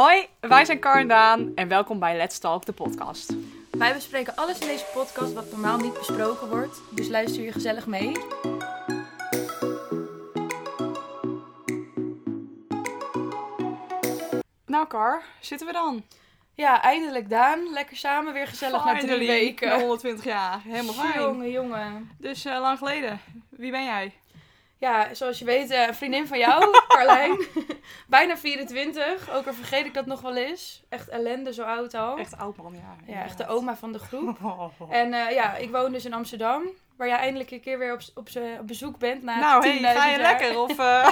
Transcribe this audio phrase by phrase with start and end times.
[0.00, 3.34] Hoi, wij zijn Kar en Daan en welkom bij Let's Talk, de podcast.
[3.70, 6.80] Wij bespreken alles in deze podcast wat normaal niet besproken wordt.
[6.90, 8.12] Dus luister je gezellig mee.
[14.66, 16.04] Nou Kar, zitten we dan?
[16.54, 17.72] Ja, eindelijk Daan.
[17.72, 19.68] Lekker samen weer gezellig na drie Finally, weken.
[19.68, 21.20] Na 120 jaar, helemaal fijn.
[21.20, 22.10] Jongen, jongen.
[22.18, 23.20] Dus eh, lang geleden.
[23.48, 24.12] Wie ben jij?
[24.80, 27.38] Ja, zoals je weet, eh, een vriendin van jou, Carlijn.
[28.08, 29.30] Bijna 24.
[29.30, 30.82] Ook al vergeet ik dat nog wel eens.
[30.88, 32.18] Echt ellende, zo oud al.
[32.18, 33.12] Echt oud man, ja.
[33.14, 34.38] Ja, echt de oma van de groep.
[34.44, 34.64] Oh.
[34.90, 36.62] En eh, ja, ik woon dus in Amsterdam.
[36.96, 38.28] Waar jij eindelijk een keer weer op, op,
[38.60, 39.22] op bezoek bent.
[39.22, 40.20] Na nou, 10.000 hey, ga je jaar.
[40.20, 40.78] lekker of...
[40.78, 41.08] eh,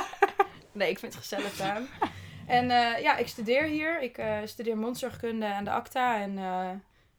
[0.73, 1.89] Nee, ik vind het gezellig Daan.
[2.47, 4.01] En eh, ja, ik studeer hier.
[4.01, 6.21] Ik eh, studeer mondzorgkunde aan de ACTA.
[6.21, 6.69] En eh,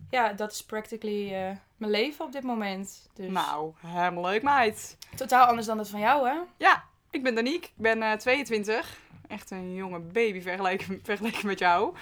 [0.10, 3.10] ja, dat is practically eh, mijn leven op dit moment.
[3.14, 4.98] Dus nou, helemaal leuk meid.
[5.16, 6.36] totaal anders dan dat van jou, hè?
[6.58, 7.68] Ja, ik ben Danique.
[7.68, 9.00] Ik ben eh, 22.
[9.28, 11.96] Echt een jonge baby vergeleken, vergeleken met jou.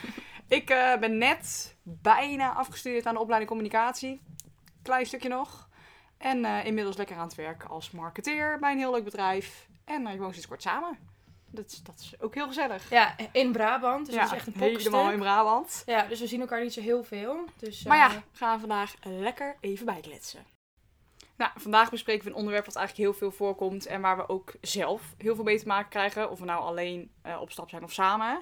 [0.48, 4.22] Ik eh, ben net bijna afgestudeerd aan de opleiding communicatie.
[4.82, 5.70] Klein stukje nog.
[6.18, 9.68] En eh, inmiddels lekker aan het werk als marketeer bij een heel leuk bedrijf.
[9.86, 10.98] En ik woon sinds kort samen.
[11.50, 12.90] Dat is, dat is ook heel gezellig.
[12.90, 14.06] Ja, in Brabant.
[14.06, 15.14] Dus ja, dat is echt een helemaal pokstuk.
[15.14, 15.84] in Brabant.
[15.86, 17.46] Ja, dus we zien elkaar niet zo heel veel.
[17.58, 20.46] Dus, Maar eh, ja, gaan we vandaag lekker even bijkletsen.
[21.36, 24.54] Nou, vandaag bespreken we een onderwerp wat eigenlijk heel veel voorkomt en waar we ook
[24.62, 26.30] zelf heel veel mee te maken krijgen.
[26.32, 28.42] Of we nou alleen eh, op stap zijn of samen.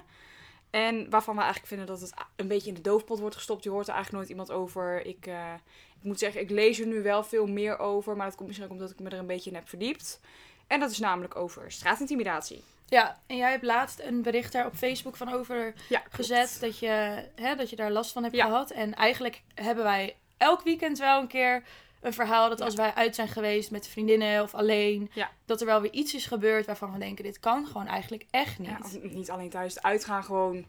[0.70, 3.64] En waarvan we eigenlijk vinden dat het een beetje in de doofpot wordt gestopt.
[3.64, 5.06] Je hoort er eigenlijk nooit iemand over.
[5.06, 5.54] Ik, eh,
[5.98, 8.16] ik moet zeggen, ik lees er nu wel veel meer over.
[8.16, 10.20] Maar dat komt misschien ook omdat ik me er een beetje in heb verdiept.
[10.66, 12.62] En dat is namelijk over straatintimidatie.
[12.86, 16.56] Ja, en jij hebt laatst een bericht daar op Facebook van over Ja, gezet.
[16.60, 18.44] Dat je, hè, dat je daar last van hebt Ja.
[18.46, 18.70] gehad.
[18.70, 21.62] En eigenlijk hebben wij elk weekend wel een keer
[22.00, 25.30] een verhaal dat als wij uit zijn geweest met vriendinnen of alleen, Ja.
[25.44, 28.58] dat er wel weer iets is gebeurd waarvan we denken, dit kan gewoon eigenlijk echt
[28.58, 28.68] niet.
[28.68, 30.66] Ja, of niet alleen thuis, uitgaan gewoon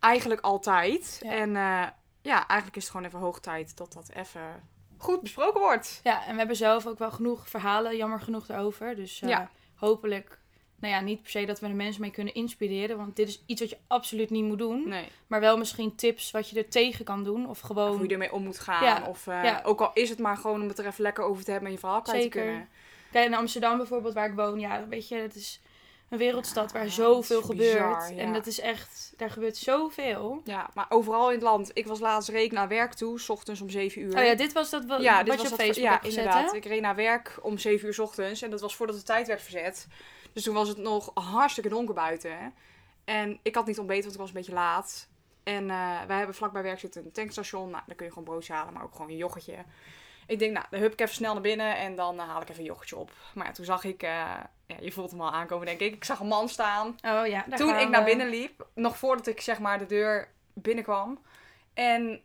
[0.00, 1.18] eigenlijk altijd.
[1.22, 1.30] Ja.
[1.32, 1.86] En eh,
[2.22, 4.62] ja, eigenlijk is het gewoon even hoog tijd dat dat even
[4.96, 6.00] goed besproken wordt.
[6.02, 8.96] Ja, en we hebben zelf ook wel genoeg verhalen, jammer genoeg, erover.
[8.96, 9.40] Dus eh,
[9.74, 10.38] hopelijk,
[10.80, 12.96] nou ja, niet per se dat we de mensen mee kunnen inspireren.
[12.96, 14.88] Want dit is iets wat je absoluut niet moet doen.
[14.88, 15.04] Nee.
[15.26, 17.48] Maar wel misschien tips wat je er tegen kan doen.
[17.48, 17.90] Of gewoon...
[17.90, 18.84] Of hoe je ermee om moet gaan.
[18.84, 19.60] Ja, Of eh, ja.
[19.64, 21.74] ook al is het maar gewoon om het er even lekker over te hebben en
[21.74, 22.42] je verhaal kwijt te Zeker.
[22.42, 22.68] kunnen.
[23.12, 25.60] Kijk, in Amsterdam bijvoorbeeld, waar ik woon, ja, weet je, het is
[26.08, 27.72] een wereldstad waar Ja, zoveel gebeurt.
[27.72, 28.16] bizar.
[28.16, 30.40] En dat is echt, daar gebeurt zoveel.
[30.44, 31.70] Ja, maar overal in het land.
[31.74, 34.18] Ik was laatst reek naar werk toe, s ochtends om 7 uur.
[34.18, 35.96] Oh ja, dit was dat wat, Ja, wat dit je was op dat- Facebook ja,
[35.98, 36.54] gezet, inderdaad.
[36.54, 39.26] Ik reed naar werk om 7 uur 's ochtends en dat was voordat de tijd
[39.26, 39.86] werd verzet.
[40.32, 42.38] Dus toen was het nog hartstikke donker buiten.
[42.38, 42.48] hè.
[43.04, 45.08] En ik had niet ontbeten, want ik was een beetje laat.
[45.42, 47.70] En eh, wij hebben vlak bij werk zitten een tankstation.
[47.70, 49.64] Nou, daar kun je gewoon broodje halen, maar ook gewoon een yoghurtje.
[50.26, 52.48] Ik denk, nou, dan hup ik even snel naar binnen en dan eh, haal ik
[52.48, 53.10] even een yoghurtje op.
[53.34, 54.10] Maar ja, toen zag ik, eh,
[54.66, 55.94] ja, je voelt hem al aankomen denk ik.
[55.94, 56.86] Ik zag een man staan.
[56.88, 60.32] Oh ja, daar Toen ik naar binnen liep, nog voordat ik zeg maar de deur
[60.52, 61.18] binnenkwam.
[61.74, 62.22] En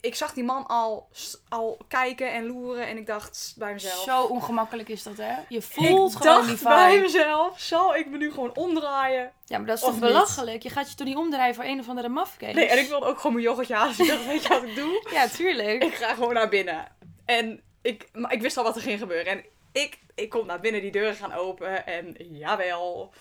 [0.00, 1.08] ik zag die man al,
[1.48, 4.02] al kijken en loeren en ik dacht bij mezelf.
[4.02, 5.34] Zo ongemakkelijk is dat, hè?
[5.48, 7.02] Je voelt ik gewoon dacht die bij vibe.
[7.02, 9.32] mezelf, zal ik me nu gewoon omdraaien?
[9.44, 10.62] Ja, maar dat is toch belachelijk?
[10.62, 12.54] Je gaat je toch niet omdraaien voor een of andere mafkees?
[12.54, 13.96] Nee, en ik wilde ook gewoon mijn yoghurtje halen.
[13.96, 15.08] Dus ik dacht, weet je wat ik doe?
[15.10, 15.82] Ja, tuurlijk.
[15.82, 16.96] Ik ga gewoon naar binnen.
[17.24, 19.32] En ik, maar ik wist al wat er ging gebeuren.
[19.32, 21.86] En ik, ik kom naar binnen, die deuren gaan open.
[21.86, 23.12] En jawel,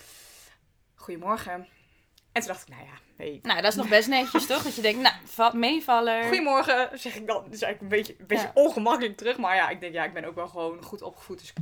[0.95, 1.67] goedemorgen.
[2.33, 4.63] En toen dacht ik, nou ja, nee, Nou, dat is nog best netjes, toch?
[4.63, 6.23] Dat je denkt, nou, va- meevaller.
[6.23, 7.43] Goedemorgen, zeg ik dan.
[7.49, 8.51] Dus eigenlijk een beetje, een beetje Ja.
[8.53, 9.37] ongemakkelijk terug.
[9.37, 11.39] Maar ja, ik denk, ja, ik ben ook wel gewoon goed opgevoed.
[11.39, 11.53] Dus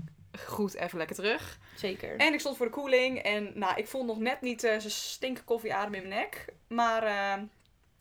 [0.46, 1.60] goed even lekker terug.
[1.76, 2.18] Zeker.
[2.18, 3.20] En ik stond voor de koeling.
[3.20, 6.46] En nou, ik voel nog net niet eh zijn stinken koffieadem in mijn nek.
[6.68, 7.02] Maar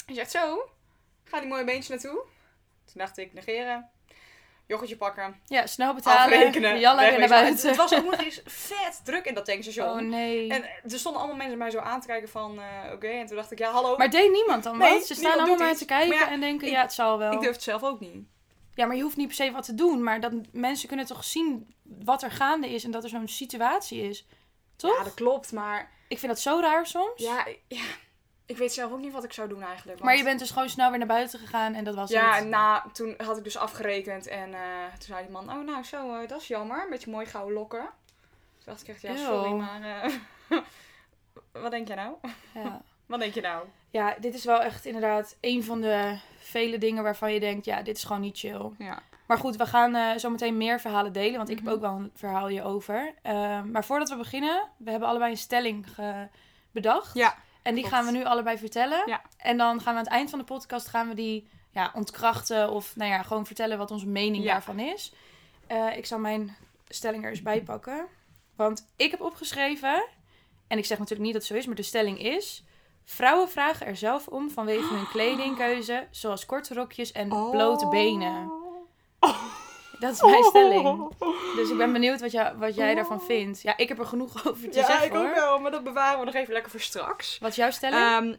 [0.06, 0.70] hij zegt zo,
[1.24, 2.22] ga die mooie beentjes naartoe.
[2.84, 3.88] Toen dacht ik, negeren.
[4.70, 5.40] Yoghurtje pakken.
[5.46, 6.20] Ja, snel betalen.
[6.38, 6.78] Afrekenen.
[6.80, 7.68] Jalla weer naar buiten.
[7.68, 9.88] Het, was ook nog eens vet druk in dat tankstation.
[9.88, 10.48] Oh nee.
[10.50, 13.06] En er stonden allemaal mensen mij zo aan te kijken van, eh, oké.
[13.06, 13.96] En toen dacht ik, ja, hallo.
[13.96, 15.06] Maar deed niemand dan Nee, wat?
[15.06, 15.78] Ze staan allemaal iets.
[15.78, 17.32] te kijken ja, en denken, ik- ja, het zal wel.
[17.32, 18.16] ik durf het zelf ook niet.
[18.74, 20.02] Ja, maar je hoeft niet per se wat te doen.
[20.02, 24.00] Maar dat, mensen kunnen toch zien wat er gaande is en dat er zo'n situatie
[24.08, 24.26] is.
[24.76, 24.96] Toch?
[24.98, 25.52] Ja, dat klopt.
[25.52, 27.12] Maar Ik vind dat zo raar soms.
[27.22, 27.82] Ja, ja,
[28.50, 30.00] ik weet zelf ook niet wat ik zou doen eigenlijk.
[30.02, 32.42] Maar je bent dus gewoon snel weer naar buiten gegaan en dat was Ja, het.
[32.44, 34.60] en na, toen had ik dus afgerekend en eh,
[34.92, 37.54] toen zei die man, oh nou zo, eh, dat is jammer, met je mooi gouden
[37.54, 37.80] lokken.
[37.80, 40.12] Toen dacht ik echt, ja sorry, maar eh,
[41.62, 42.14] wat denk je nou?
[42.54, 42.82] Ja.
[43.06, 43.66] Wat denk je nou?
[43.90, 47.82] ja, dit is wel echt inderdaad een van de vele dingen waarvan je denkt, ja,
[47.82, 48.70] dit is gewoon niet chill.
[48.78, 49.02] Ja.
[49.26, 51.64] Maar goed, we gaan zo meteen meer verhalen delen, want ik Mhm.
[51.66, 53.14] heb ook wel een verhaal hierover.
[53.22, 55.86] Uh, maar voordat we beginnen, we hebben allebei een stelling
[56.72, 57.14] bedacht.
[57.14, 57.34] Ja,
[57.70, 57.96] En die klopt.
[58.02, 59.02] gaan we nu allebei vertellen.
[59.06, 59.22] Ja.
[59.36, 62.70] En dan gaan we aan het eind van de podcast gaan we die ja, ontkrachten
[62.70, 64.52] of nou ja, gewoon vertellen wat onze mening Ja.
[64.52, 65.12] daarvan is.
[65.66, 66.56] Eh, ik zal mijn
[66.88, 68.06] stelling er eens bij pakken.
[68.56, 70.06] Want ik heb opgeschreven,
[70.66, 72.64] en ik zeg natuurlijk niet dat het zo is, maar de stelling is:
[73.04, 78.50] Vrouwen vragen er zelf om vanwege hun kledingkeuze, zoals korte rokjes en blote benen.
[80.00, 81.12] Dat is mijn stelling.
[81.56, 83.62] Dus ik ben benieuwd wat, jou, wat jij daarvan vindt.
[83.62, 85.28] Ja, ik heb er genoeg over te ja, zeggen ik hoor.
[85.28, 87.38] ook wel, maar dat bewaren we nog even lekker voor straks.
[87.38, 88.00] Wat is jouw stelling?
[88.00, 88.34] Ehm,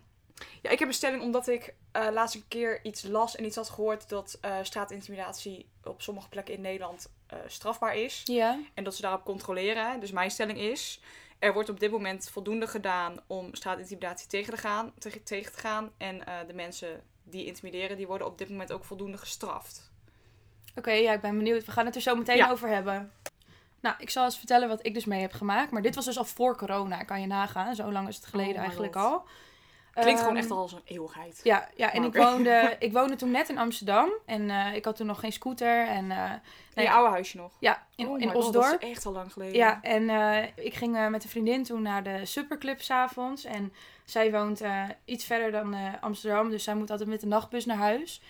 [0.61, 3.55] ja, ik heb een stelling omdat ik eh laatst een keer iets las en iets
[3.55, 8.21] had gehoord dat eh, straatintimidatie op sommige plekken in Nederland eh, strafbaar is.
[8.25, 8.59] ja.
[8.73, 9.99] En dat ze daarop controleren.
[9.99, 11.01] Dus mijn stelling is,
[11.39, 14.93] er wordt op dit moment voldoende gedaan om straatintimidatie tegen te gaan.
[14.97, 15.91] Tegen, tegen te gaan.
[15.97, 19.90] En de mensen die intimideren, die worden op dit moment ook voldoende gestraft.
[20.75, 21.65] Oké, ja, ik ben benieuwd.
[21.65, 22.49] We gaan het er zo meteen Ja.
[22.51, 23.11] over hebben.
[23.79, 25.71] Nou, ik zal eens vertellen wat ik dus mee heb gemaakt.
[25.71, 27.75] Maar dit was dus al voor corona, kan je nagaan.
[27.75, 29.03] Zo lang is het geleden Oh my eigenlijk God.
[29.03, 29.23] al.
[29.93, 31.39] Klinkt gewoon Ehm, echt al als een eeuwigheid.
[31.43, 34.09] Ja, ja en ik woonde, ik woonde toen net in Amsterdam.
[34.25, 35.87] En eh, ik had toen nog geen scooter.
[35.87, 36.41] En In
[36.73, 37.51] nee, je oude huisje nog.
[37.59, 38.71] ja, in, Oh in my God, Osdorp.
[38.71, 39.55] Dat is echt al lang geleden.
[39.55, 43.43] Ja, en eh, ik ging met een vriendin toen naar de Superclub s'avonds.
[43.45, 43.73] En
[44.05, 44.61] zij woont
[45.05, 48.21] iets verder dan Amsterdam, dus zij moet altijd met de nachtbus naar huis.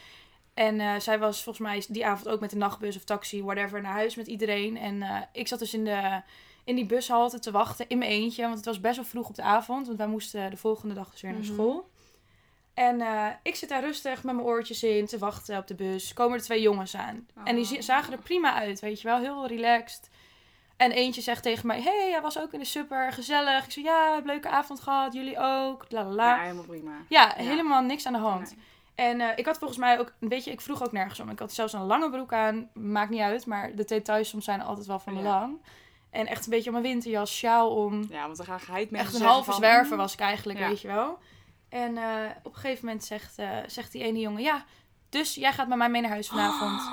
[0.53, 3.81] En eh, zij was volgens mij die avond ook met de nachtbus of taxi, whatever,
[3.81, 4.77] naar huis met iedereen.
[4.77, 6.21] En eh, ik zat dus in, de,
[6.63, 9.35] in die bushalte te wachten in mijn eentje, want het was best wel vroeg op
[9.35, 9.85] de avond.
[9.85, 11.53] Want wij moesten de volgende dag dus weer naar Mhm.
[11.53, 11.89] school.
[12.73, 16.13] En eh, ik zit daar rustig met mijn oortjes in te wachten op de bus.
[16.13, 17.27] Komen er twee jongens aan.
[17.43, 17.81] En die Oh.
[17.81, 19.19] zagen er prima uit, weet je wel.
[19.19, 20.09] Heel relaxed.
[20.77, 23.65] En eentje zegt tegen mij: Hey, jij was ook in de super, gezellig.
[23.65, 25.13] Ik zei: Ja, we hebben een leuke avond gehad.
[25.13, 25.85] Jullie ook.
[25.89, 26.41] La la Ja, la.
[26.41, 26.91] helemaal prima.
[27.09, 27.43] Ja, Ja.
[27.43, 28.55] helemaal niks aan de hand.
[28.55, 28.65] Nee.
[29.01, 31.29] En eh, ik had volgens mij ook, weet je, ik vroeg ook nergens om.
[31.29, 32.69] Ik had zelfs een lange broek aan.
[32.73, 35.19] Maakt niet uit, maar de details soms zijn altijd wel van Ja.
[35.21, 35.61] belang.
[36.09, 38.05] En echt een beetje om mijn winterjas, sjaal om.
[38.09, 40.67] Ja, want dan gaan geheid mensen Echt een halve zwerver "Mm, was ik eigenlijk, Ja.
[40.67, 41.17] weet je wel.
[41.69, 42.03] En eh,
[42.43, 44.65] op een gegeven moment zegt, eh, zegt die ene jongen: Ja,
[45.09, 46.81] dus jij gaat met mij mee naar huis vanavond.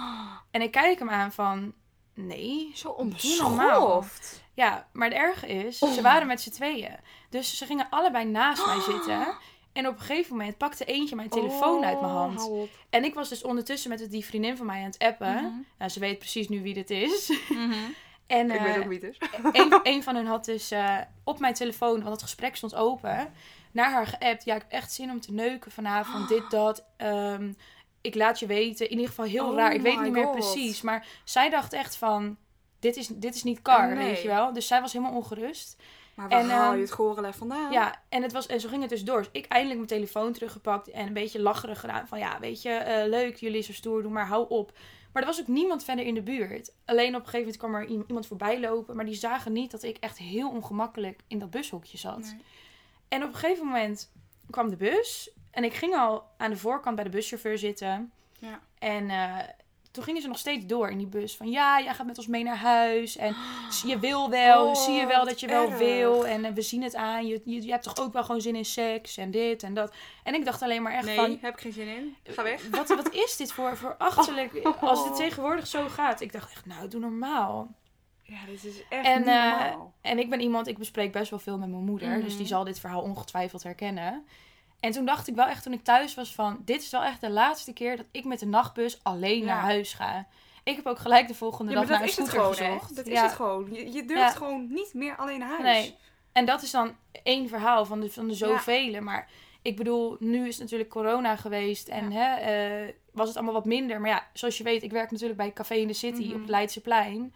[0.51, 1.73] En ik kijk hem aan van:
[2.15, 2.71] Nee.
[2.75, 4.43] Zo onbeschoft.
[4.55, 5.93] Ja, maar het erge is, Oh.
[5.93, 6.97] ze waren met z'n tweeën.
[7.31, 9.27] Dus ze gingen allebei naast mij zitten.
[9.79, 12.51] En op een gegeven moment pakte eentje mijn telefoon uit mijn Oh, hand.
[12.91, 15.35] En ik was dus ondertussen met die vriendin van mij aan het appen.
[15.35, 15.53] Mhm.
[15.79, 17.33] Nou, ze weet precies nu wie dit is.
[17.49, 17.73] Mhm.
[18.27, 19.19] En Ik weet eh, ook wie het is.
[19.53, 23.33] een, een van hun had dus eh, op mijn telefoon, want het gesprek stond open,
[23.73, 24.45] naar haar geappt.
[24.45, 26.85] Ja, ik heb echt zin om te neuken vanavond, dit, dat.
[26.97, 27.53] Ehm,
[28.01, 28.85] ik laat je weten.
[28.87, 29.73] In ieder geval heel Oh raar.
[29.73, 30.33] Ik weet niet meer God.
[30.35, 30.81] precies.
[30.83, 32.37] Maar zij dacht echt van,
[32.79, 34.07] dit is, dit is niet kar, Nee.
[34.07, 34.53] weet je wel.
[34.53, 35.77] Dus zij was helemaal ongerust.
[36.19, 37.73] Maar waar En, haal je ehm, het gorelef vandaan?
[37.73, 39.19] Ja, en, het was, en zo ging het dus door.
[39.19, 42.09] Dus ik eindelijk mijn telefoon teruggepakt en een beetje lacherig gedaan.
[42.09, 44.73] Van ja, weet je, eh, leuk, jullie zo stoer doen, maar hou op.
[45.13, 46.73] Maar er was ook niemand verder in de buurt.
[46.85, 48.97] Alleen op een gegeven moment kwam er iemand voorbij lopen.
[48.97, 52.19] Maar die zagen niet dat ik echt heel ongemakkelijk in dat bushokje zat.
[52.19, 52.43] Nee.
[53.09, 54.13] En op een gegeven moment
[54.51, 55.31] kwam de bus.
[55.51, 58.13] En ik ging al aan de voorkant bij de buschauffeur zitten.
[58.39, 58.61] Ja.
[58.79, 59.39] En eh,
[59.91, 61.37] toen gingen ze nog steeds door in die bus.
[61.37, 63.17] Van ja, jij gaat met ons mee naar huis.
[63.17, 63.37] En
[63.87, 65.79] je wil wel, Oh, zie je wel dat je wel erg.
[65.79, 66.27] wil.
[66.27, 67.27] En eh, we zien het aan.
[67.27, 69.95] Je, je, je hebt toch ook wel gewoon zin in seks en dit en dat.
[70.25, 71.39] En ik dacht alleen maar echt Nee, van...
[71.41, 72.17] heb ik geen zin in.
[72.25, 72.69] Ga weg.
[72.71, 74.67] Wat, wat is dit voor, voor achterlijk...
[74.81, 76.21] Als het tegenwoordig zo gaat.
[76.21, 77.75] Ik dacht echt, nou, doe normaal.
[78.23, 79.95] Ja, dit is echt En, eh, normaal.
[80.01, 82.09] En ik ben iemand, ik bespreek best wel veel met mijn moeder.
[82.09, 82.21] Mhm.
[82.21, 84.25] Dus die zal dit verhaal ongetwijfeld herkennen.
[84.81, 86.63] En toen dacht ik wel echt toen ik thuis was van...
[86.65, 89.45] Dit is wel echt de laatste keer dat ik met de nachtbus alleen Ja.
[89.45, 90.27] naar huis ga.
[90.65, 92.65] Ik heb ook gelijk de volgende Ja, dag naar een scooter gewoon, hè?
[92.73, 92.97] gezocht.
[92.97, 93.69] Dat is het gewoon.
[93.73, 95.63] Je, je durft gewoon niet meer alleen naar huis.
[95.63, 95.97] Nee.
[96.33, 99.01] En dat is dan één verhaal van de, van de zoveel.
[99.03, 99.29] Maar
[99.63, 101.89] ik bedoel, nu is natuurlijk corona geweest.
[101.89, 104.01] En hè, eh, was het allemaal wat minder.
[104.01, 106.35] Maar ja, zoals je weet, ik werk natuurlijk bij Café in de City Mhm.
[106.35, 107.35] op het Leidseplein.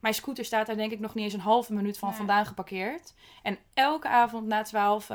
[0.00, 2.16] Mijn scooter staat daar denk ik nog niet eens een halve minuut van Nee.
[2.18, 3.14] vandaan geparkeerd.
[3.42, 5.10] En elke avond na twaalf,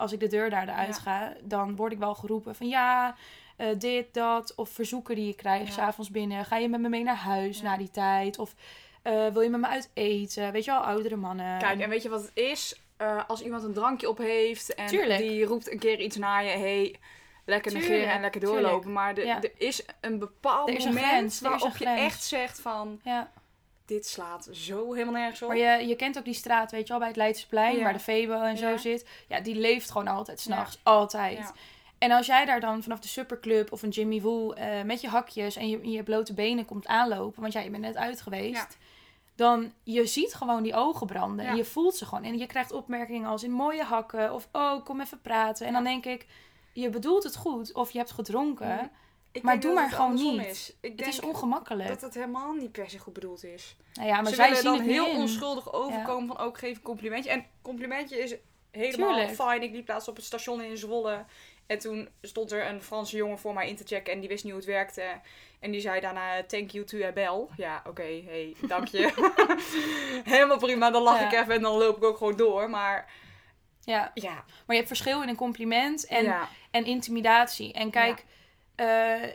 [0.00, 0.92] als ik de deur daar Ja.
[0.92, 3.14] ga, dan word ik wel geroepen van ja,
[3.56, 4.54] eh, dit, dat.
[4.56, 5.72] Of verzoeken die je krijgt Ja.
[5.72, 6.44] s'avonds binnen.
[6.44, 7.64] Ga je met me mee naar huis Ja.
[7.64, 8.38] na die tijd?
[8.38, 8.54] Of
[9.02, 10.52] eh, wil je met me uit eten?
[10.52, 11.58] Weet je wel, oudere mannen.
[11.58, 12.80] Kijk, en weet je wat het is?
[12.96, 15.20] Eh, als iemand een drankje op heeft en Tuurlijk.
[15.20, 16.94] die roept een keer iets naar je, hey,
[17.44, 18.62] lekker negeren Tuurlijk, en lekker tuurlijk.
[18.62, 18.92] doorlopen.
[18.92, 19.42] Maar de- Ja.
[19.42, 23.00] er is een bepaald Er is een moment grens, er waarop je echt zegt van,
[23.04, 23.30] Ja.
[23.90, 25.48] Dit slaat zo helemaal nergens op.
[25.48, 27.82] Maar je, je kent ook die straat, weet je wel, bij het Leidseplein, Ja.
[27.82, 28.76] waar de Febo en zo Ja.
[28.76, 29.08] zit.
[29.28, 30.78] Ja, die leeft gewoon altijd s'nachts.
[30.82, 31.38] Altijd.
[31.38, 31.52] Ja.
[31.98, 35.08] En als jij daar dan vanaf de Superclub of een Jimmy Woo eh, met je
[35.08, 38.76] hakjes en je, je blote benen komt aanlopen, want ja, je bent net uit geweest.
[39.34, 41.46] Dan je ziet gewoon die ogen branden.
[41.46, 42.24] En je voelt ze gewoon.
[42.24, 44.34] En je krijgt opmerkingen als in mooie hakken.
[44.34, 45.66] Of oh, kom even praten.
[45.66, 46.26] En dan denk ik,
[46.72, 47.72] je bedoelt het goed.
[47.72, 48.68] Of je hebt gedronken.
[48.68, 48.88] Nee,
[49.32, 50.76] Ik maar doe maar gewoon niet.
[50.80, 51.88] Ik het is ongemakkelijk.
[51.88, 53.76] dat het helemaal niet per se goed bedoeld is.
[53.94, 55.16] nou ja, maar Ze zij zien dan het heel in.
[55.16, 57.30] onschuldig overkomen van ook geef een complimentje.
[57.30, 58.34] En complimentje is
[58.70, 59.34] helemaal Tuurlijk.
[59.34, 59.62] fijn.
[59.62, 61.24] Ik liep laatst op het station in Zwolle.
[61.66, 64.12] En toen stond er een Franse jongen voor mij in te checken.
[64.12, 65.02] En die wist niet hoe het werkte.
[65.60, 67.46] En die zei daarna, thank you to bell.
[67.56, 69.12] Ja, oké, hey, dank je.
[70.24, 70.90] helemaal prima.
[70.90, 71.26] Dan lach Ja.
[71.26, 72.70] ik even en dan loop ik ook gewoon door.
[72.70, 73.12] Maar
[73.84, 74.10] Ja.
[74.14, 74.32] Ja.
[74.34, 76.48] Maar je hebt verschil in een compliment en, ja.
[76.70, 77.72] en intimidatie.
[77.72, 78.24] En kijk,
[78.80, 79.30] eh,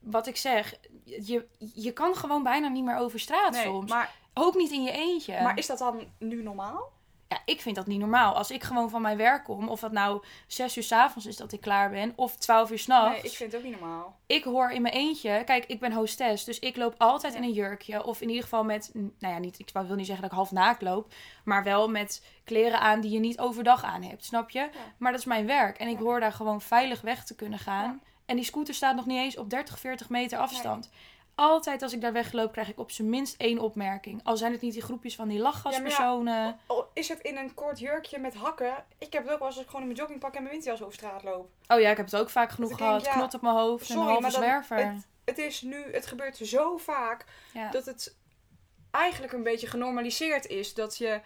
[0.00, 0.74] wat ik zeg,
[1.04, 3.90] je, je kan gewoon bijna niet meer over straat Nee, soms.
[3.90, 5.42] maar, Ook niet in je eentje.
[5.42, 6.92] maar is dat dan nu normaal?
[7.28, 8.34] Ja, ik vind dat niet normaal.
[8.34, 11.52] Als ik gewoon van mijn werk kom, of dat nou zes uur s'avonds is dat
[11.52, 13.22] ik klaar ben, of twaalf uur s'nachts.
[13.22, 14.18] Nee, ik vind het ook niet normaal.
[14.26, 17.38] ik hoor in mijn eentje, kijk, ik ben hostess, dus ik loop altijd Ja.
[17.38, 18.04] in een jurkje.
[18.04, 20.50] Of in ieder geval met, nou ja, niet, ik wil niet zeggen dat ik half
[20.52, 21.12] naakt loop,
[21.44, 24.68] maar wel met kleren aan die je niet overdag aan hebt, snap je?
[24.98, 26.02] Maar dat is mijn werk en ik Ja.
[26.04, 28.02] hoor daar gewoon veilig weg te kunnen gaan.
[28.26, 28.30] Ja.
[28.32, 30.90] En die scooter staat nog niet eens op 30, 40 meter afstand.
[31.36, 34.20] Altijd als ik daar wegloop, krijg ik op zijn minst één opmerking.
[34.24, 36.58] Al zijn het niet die groepjes van die lachgaspersonen.
[36.66, 38.84] Oh, is het in een kort jurkje met hakken?
[38.98, 40.82] Ik heb het ook wel eens als ik gewoon in mijn joggingpak en mijn winterjas
[40.82, 41.48] over straat loop.
[41.68, 43.04] Oh ja, ik heb het ook vaak genoeg denk, gehad.
[43.04, 44.76] ja, Knot op mijn hoofd en een halve zwerver.
[44.86, 47.70] Het, het is nu, het gebeurt zo vaak ja.
[47.70, 48.16] dat het
[48.90, 51.20] eigenlijk een beetje genormaliseerd is dat je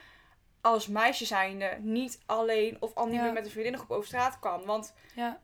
[0.60, 3.22] als meisje zijnde niet alleen of al niet Ja.
[3.22, 4.64] meer met een vriendinnengroep over straat kan.
[4.64, 5.40] Want Ja.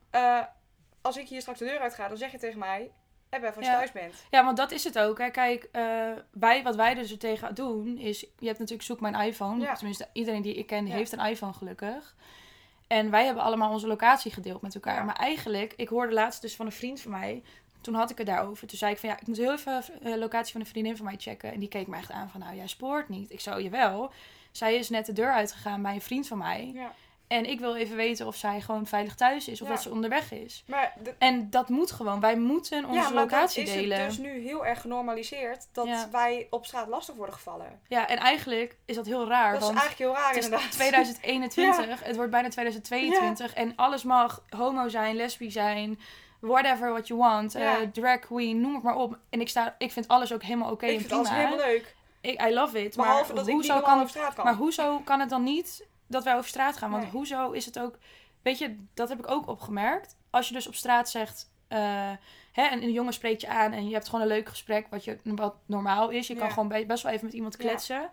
[1.05, 2.91] Eh, als ik hier straks de deur uit ga, dan zeg je tegen mij,
[3.31, 3.77] heb even als je Ja.
[3.77, 4.15] thuis bent.
[4.31, 5.19] Ja, want dat is het ook.
[5.19, 5.31] Hè.
[5.31, 8.21] Kijk, eh, wij, wat wij er dus tegen doen, is...
[8.21, 9.61] Je hebt natuurlijk Zoek Mijn iPhone.
[9.61, 9.75] Ja.
[9.75, 10.95] Tenminste, iedereen die ik ken, Ja.
[10.95, 12.15] heeft een iPhone gelukkig.
[12.87, 14.95] En wij hebben allemaal onze locatie gedeeld met elkaar.
[14.97, 15.03] Ja.
[15.03, 17.43] Maar eigenlijk, ik hoorde laatst dus van een vriend van mij...
[17.81, 18.67] Toen had ik het daarover.
[18.67, 21.05] Toen zei ik van, ja, ik moet heel even de locatie van een vriendin van
[21.05, 21.53] mij checken.
[21.53, 23.31] En die keek me echt aan van, nou, jij spoort niet.
[23.31, 24.13] Ik zou je wel.
[24.53, 26.71] Zij is net de deur uitgegaan bij een vriend van mij.
[26.75, 26.93] Ja.
[27.27, 29.61] En ik wil even weten of zij gewoon veilig thuis is.
[29.63, 29.75] Of Ja.
[29.75, 30.65] dat ze onderweg is.
[30.67, 32.21] Maar, de, En dat moet gewoon.
[32.21, 33.99] Wij moeten onze ja, maar locatie dan is delen.
[33.99, 36.09] het dus nu heel erg genormaliseerd dat Ja.
[36.13, 37.81] wij op straat lastig worden gevallen.
[37.89, 39.53] Ja, en eigenlijk is dat heel raar.
[39.53, 40.71] Dat is eigenlijk heel raar het is inderdaad.
[40.73, 46.01] 2021, het wordt bijna 2022 en alles mag homo zijn, lesbi zijn,
[46.41, 49.19] whatever what you want, eh, drag queen, noem het maar op.
[49.31, 51.23] En ik, sta, ik vind alles ook helemaal oké ik en vind prima.
[51.29, 51.95] alles helemaal leuk.
[52.21, 52.97] Ik, I love it.
[52.97, 54.45] Behalve maar dat ik niet kan, over straat kan.
[54.45, 56.91] maar hoezo kan het dan niet dat wij over straat gaan?
[56.91, 57.13] Want Nee.
[57.13, 57.99] hoezo is het ook...
[58.43, 60.17] Weet je, dat heb ik ook opgemerkt.
[60.31, 61.51] Als je dus op straat zegt...
[61.69, 62.11] eh,
[62.53, 64.87] hè, en een jongen spreekt je aan en je hebt gewoon een leuk gesprek...
[64.91, 66.27] wat, je, wat normaal is.
[66.27, 67.59] Je kan gewoon be- best wel even met iemand Ja.
[67.69, 68.11] kletsen.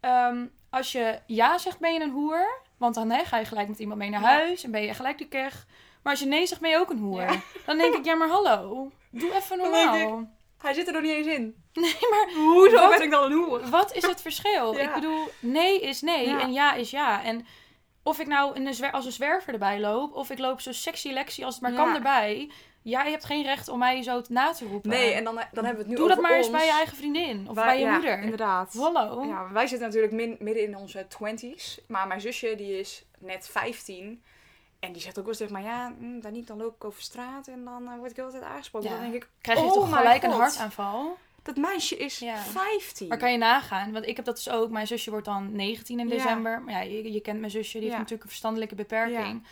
[0.00, 2.60] Ehm, als je ja zegt, ben je een hoer.
[2.76, 4.26] Want dan hè, ga je gelijk met iemand mee naar Ja.
[4.26, 4.64] huis...
[4.64, 5.66] en ben je gelijk de keg.
[6.02, 7.42] Maar als je nee zegt, ben je ook een hoer.
[7.66, 8.90] Dan denk ik, ja maar hallo.
[9.10, 10.28] Doe even normaal.
[10.58, 11.54] Hij zit er nog niet eens in.
[11.72, 12.90] Nee, maar Hoezo Wat?
[12.90, 13.68] ben ik dan een hoer?
[13.68, 14.72] wat is het verschil?
[14.76, 14.80] Ja.
[14.80, 16.40] Ik bedoel, nee is nee Ja.
[16.40, 17.24] en ja is ja.
[17.24, 17.46] En
[18.02, 21.10] of ik nou in een als een zwerver erbij loop, of ik loop zo sexy
[21.12, 21.76] lexy als het maar Ja.
[21.84, 22.50] kan erbij.
[22.82, 24.90] Jij hebt geen recht om mij zo na te roepen.
[24.90, 26.96] Nee, en dan, dan hebben we het nu Doe dat maar eens bij je eigen
[26.96, 28.18] vriendin of Wij- bij je ja, moeder.
[28.22, 28.74] Inderdaad.
[28.78, 29.24] Hallo.
[29.26, 31.78] Ja, wij zitten natuurlijk min- midden in onze twenties.
[31.88, 34.22] Maar mijn zusje die is net 15.
[34.80, 36.84] En die zegt ook wel eens tegen mij, ja, mm, daar niet, dan loop ik
[36.84, 38.88] over straat en dan eh, word ik heel de tijd aangesproken.
[38.88, 38.94] Ja.
[38.94, 41.16] Dan denk ik, Krijg je oh toch gelijk een hartaanval?
[41.42, 42.36] Dat meisje is Ja.
[42.36, 43.08] 15.
[43.08, 44.70] Maar kan je nagaan, want ik heb dat dus ook.
[44.70, 46.14] Mijn zusje wordt dan 19 in Ja.
[46.14, 46.62] december.
[46.62, 49.46] Maar ja, je, je kent mijn zusje, die heeft natuurlijk een verstandelijke beperking.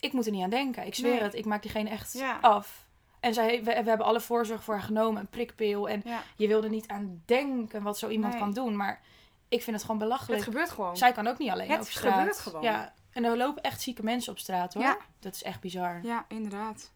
[0.00, 0.86] Ik moet er niet aan denken.
[0.86, 1.22] Ik zweer Nee.
[1.22, 2.38] het, ik maak diegene echt Ja.
[2.40, 2.86] af.
[3.20, 5.88] En zij, we, we hebben alle voorzorg voor haar genomen, een prikpil.
[5.88, 6.22] En Ja.
[6.36, 8.42] je wil er niet aan denken wat zo iemand Nee.
[8.42, 8.76] kan doen.
[8.76, 9.00] Maar
[9.48, 10.34] ik vind het gewoon belachelijk.
[10.44, 10.96] Het gebeurt gewoon.
[10.96, 12.14] Zij kan ook niet alleen Het over straat.
[12.18, 12.62] gebeurt gewoon.
[12.62, 12.94] Ja.
[13.14, 14.82] En er lopen echt zieke mensen op straat hoor.
[14.82, 14.98] Ja.
[15.18, 16.00] Dat is echt bizar.
[16.02, 16.92] Ja, inderdaad.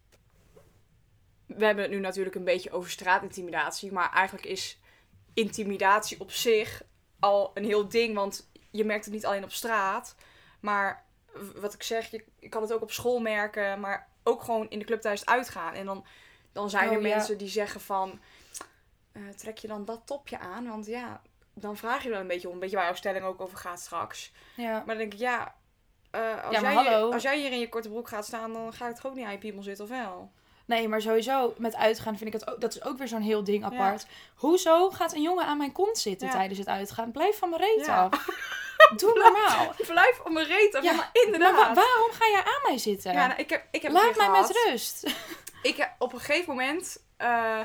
[1.45, 3.91] We hebben het nu natuurlijk een beetje over straatintimidatie.
[3.91, 4.79] Maar eigenlijk is
[5.33, 6.81] intimidatie op zich
[7.19, 8.15] al een heel ding.
[8.15, 10.15] Want je merkt het niet alleen op straat.
[10.59, 11.05] Maar
[11.55, 13.79] wat ik zeg, je, je kan het ook op school merken.
[13.79, 15.73] Maar ook gewoon in de club thuis uitgaan.
[15.73, 16.05] En dan,
[16.51, 17.15] dan zijn er Oh, ja.
[17.15, 18.19] mensen die zeggen van...
[19.11, 20.67] eh, trek je dan dat topje aan?
[20.67, 21.21] Want ja,
[21.53, 22.53] dan vraag je wel een beetje om.
[22.53, 24.31] Een beetje waar jouw stelling ook over gaat straks.
[24.55, 24.71] Ja.
[24.71, 25.57] Maar dan denk ik, ja...
[26.11, 27.11] eh, als, Ja, maar jij hier, hallo.
[27.11, 29.25] als jij hier in je korte broek gaat staan, dan ga ik toch ook niet
[29.25, 30.31] aan je piemel zitten, of wel?
[30.65, 33.43] Nee, maar sowieso met uitgaan vind ik het ook, dat is ook weer zo'n heel
[33.43, 34.05] ding apart.
[34.35, 36.33] Hoezo gaat een jongen aan mijn kont zitten Ja.
[36.33, 37.11] tijdens het uitgaan?
[37.11, 38.03] Blijf van mijn reet Ja.
[38.11, 38.25] af.
[38.97, 39.73] Doe normaal.
[39.87, 40.83] Blijf op mijn reet af.
[40.83, 41.55] Ja, maar Maar inderdaad.
[41.55, 43.13] wa- waarom ga jij aan mij zitten?
[43.13, 44.47] ja, nou, ik heb, ik heb Laat mij gehad.
[44.47, 45.03] met rust.
[45.61, 47.59] Ik heb op een gegeven moment, eh,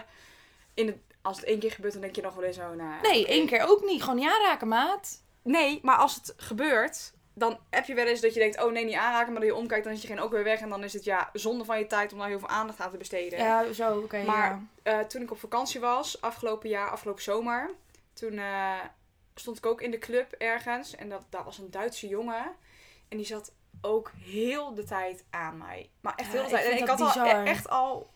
[0.74, 3.00] in het, als het één keer gebeurt, dan denk je nog wel eens zo, nou,
[3.02, 4.00] Nee, één keer ook niet.
[4.02, 5.22] Gewoon niet aanraken, maat.
[5.42, 8.85] Nee, maar als het gebeurt, dan heb je wel eens dat je denkt, oh nee,
[8.85, 10.61] niet aanraken, maar dat je omkijkt, dan is je geen ook weer weg.
[10.61, 12.91] En dan is het ja, zonde van je tijd om daar heel veel aandacht aan
[12.91, 13.38] te besteden.
[13.38, 14.23] Ja, zo, oké.
[14.23, 14.99] Maar- ja.
[15.00, 17.71] Eh, toen ik op vakantie was, afgelopen jaar, afgelopen zomer,
[18.12, 18.79] toen eh,
[19.35, 20.95] stond ik ook in de club ergens.
[20.97, 22.53] En dat, daar was een Duitse jongen.
[23.09, 25.91] En die zat ook heel de tijd aan mij.
[26.00, 26.64] Maar echt Ja, heel de tijd.
[26.67, 27.26] En ik had al bizar.
[27.45, 28.11] e- echt al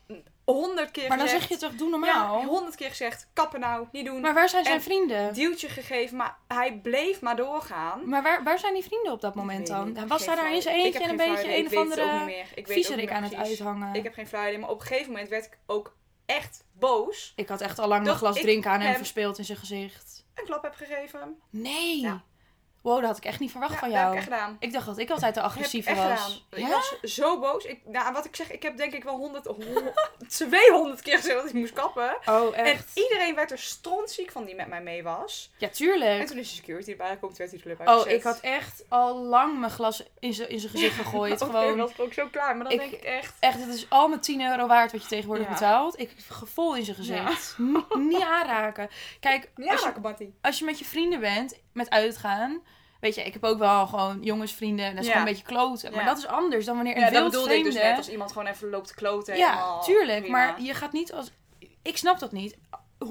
[0.55, 1.49] honderd keer Maar dan gezegd...
[1.49, 2.41] zeg je toch, doe normaal.
[2.41, 4.21] Ja, honderd keer gezegd, kappen nou, niet doen.
[4.21, 5.35] Maar waar zijn zijn En vrienden?
[5.35, 8.09] Duwtje gegeven, maar hij bleef maar doorgaan.
[8.09, 9.87] Maar waar, waar zijn die vrienden op dat moment dan?
[9.87, 13.35] niet, was daar daar flauw eentje en een beetje een of andere viezerik aan het
[13.35, 13.95] uithangen.
[13.95, 17.33] Ik heb geen idee, maar op een gegeven moment werd ik ook echt boos.
[17.37, 20.25] Ik had echt al lang een glas drinken aan hem hem- verspeeld in zijn gezicht.
[20.35, 21.37] Een klap heb gegeven.
[21.51, 22.01] Nee.
[22.01, 22.23] Ja.
[22.83, 24.17] Wow, dat had ik echt niet verwacht Ja, van dat heb jou.
[24.23, 24.57] ik echt gedaan.
[24.61, 26.45] Ik dacht dat ik altijd de agressieve echt was.
[26.51, 26.69] gedaan.
[26.69, 27.65] Ik was zo boos.
[27.65, 29.93] Ik, nou, wat ik zeg, ik heb denk ik wel 100, 100
[30.29, 32.17] 200 keer gezegd dat ik moest kappen.
[32.27, 32.91] Oh, En echt?
[32.95, 35.51] iedereen werd er strontziek van die met mij mee was.
[35.57, 36.27] Ja, En tuurlijk.
[36.27, 39.17] toen is de security erbij gekomen, toen werd die club Oh, ik had echt al
[39.23, 41.43] lang mijn glas in zijn gezicht gegooid.
[41.43, 42.57] Oké, Gewoon, was ik ook zo klaar.
[42.57, 43.35] Maar dan Ik- denk ik echt...
[43.41, 45.53] echt, het is al mijn 10 euro waard wat je tegenwoordig Ja.
[45.53, 45.99] betaalt.
[46.01, 46.11] Ik
[46.45, 47.57] vol in zijn gezicht.
[47.95, 48.89] Niet aanraken.
[49.21, 50.35] Kijk, Ja, als je, Rakabatti.
[50.43, 52.61] als je met je vrienden bent, met uitgaan...
[53.01, 54.85] Weet je, ik heb ook wel gewoon jongensvrienden.
[54.87, 55.13] En dat is Ja.
[55.13, 55.91] gewoon een beetje kloten.
[55.93, 56.07] Maar Ja.
[56.07, 57.89] dat is anders dan wanneer een Ja, dat wild bedoelde ik dus vreemde...
[57.91, 57.99] net.
[57.99, 59.37] Als iemand gewoon even loopt te kloten.
[59.37, 60.21] Ja, tuurlijk.
[60.21, 60.37] prima.
[60.39, 61.31] Maar je gaat niet als...
[61.83, 62.57] Ik snap dat niet.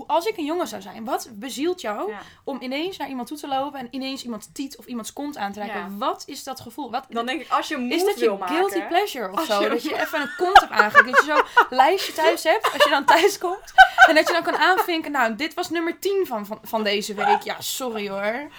[0.08, 2.20] Als ik een jongen zou zijn, wat bezielt jou Ja.
[2.44, 5.52] om ineens naar iemand toe te lopen en ineens iemands tiet of iemands kont aan
[5.52, 5.76] te raken?
[5.80, 5.88] Ja.
[5.98, 6.92] Wat is dat gevoel?
[6.92, 8.56] Wat, Dan denk ik, als je een is dat je maken...
[8.56, 9.62] guilty pleasure of zo?
[9.62, 11.18] je- Dat je even een kont hebt aangeklikt.
[11.18, 13.74] Dat je zo'n lijstje thuis hebt als je dan thuis komt.
[14.08, 17.14] En dat je dan kan aanvinken, nou, dit was nummer 10 van, van, van deze
[17.14, 17.42] week.
[17.42, 18.50] Ja, sorry hoor.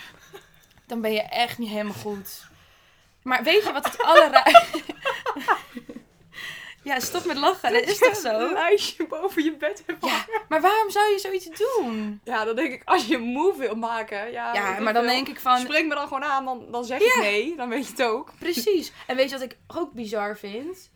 [0.87, 2.47] Dan ben je echt niet helemaal goed.
[3.23, 4.43] Maar weet je wat het allerra...
[6.89, 7.73] ja, stop met lachen.
[7.73, 8.53] Dat is toch Een zo?
[8.53, 12.21] lijstje boven je bed hebt Ja, maar waarom zou je zoiets doen?
[12.25, 14.31] Ja, dan denk ik, als je een move wil maken...
[14.33, 15.59] Ja, Ja, maar dan denk ik van...
[15.59, 17.57] Spring me dan gewoon aan, dan, dan zeg ik nee.
[17.57, 18.33] Dan weet je het ook.
[18.39, 18.93] Precies.
[19.07, 20.91] En weet je wat ik ook bizar vind?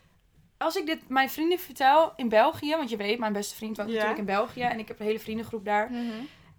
[0.59, 3.89] Als ik dit mijn vrienden vertel in België, want je weet, mijn beste vriend woont
[3.89, 3.95] Ja.
[3.95, 5.91] natuurlijk in België en ik heb een hele vriendengroep daar.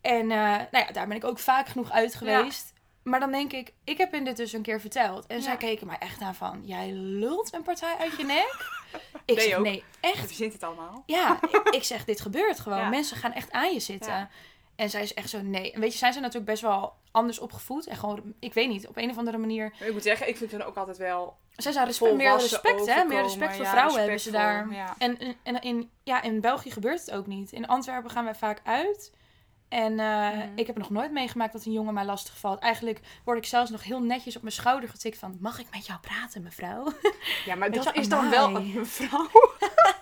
[0.01, 0.37] En eh,
[0.71, 2.72] nou ja, daar ben ik ook vaak genoeg uit geweest.
[3.03, 5.25] Maar dan denk ik, ik heb in dit dus een keer verteld.
[5.27, 8.55] En zij keken mij echt aan van, jij lult een partij uit je nek?
[9.25, 9.63] Ik Nee zeg, ook.
[9.63, 10.27] nee, Je echt.
[10.27, 11.03] verzint het allemaal.
[11.05, 12.77] Ja, ik, ik zeg, dit gebeurt gewoon.
[12.77, 12.89] Ja.
[12.89, 14.11] Mensen gaan echt aan je zitten.
[14.11, 14.29] Ja.
[14.75, 15.71] En zij is echt zo, nee.
[15.71, 17.87] En weet je, zijn ze natuurlijk best wel anders opgevoed.
[17.87, 19.73] En gewoon, ik weet niet, op een of andere manier.
[19.79, 23.03] Ik moet zeggen, ik vind hun ook altijd wel Zij zijn respect, meer respect, hè?
[23.03, 24.67] Meer respect voor vrouwen hebben ze daar.
[24.97, 27.51] En, en, en in, ja, in België gebeurt het ook niet.
[27.51, 29.11] In Antwerpen gaan wij vaak uit.
[29.73, 30.47] En eh, Mhm.
[30.55, 32.59] ik heb nog nooit meegemaakt dat een jongen mij lastig valt.
[32.59, 35.37] Eigenlijk word ik zelfs nog heel netjes op mijn schouder getikt van...
[35.39, 36.93] Mag ik met jou praten, mevrouw?
[37.45, 39.29] ja, maar dat is dan wel een vrouw.